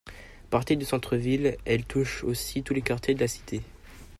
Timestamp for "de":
3.13-3.19